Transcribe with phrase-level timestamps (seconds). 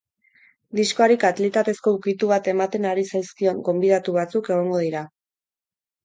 [0.77, 5.03] Diskoari kalitatezko ukitu bat ematen ari zaizkion gonbidatu batzuk egongo dira.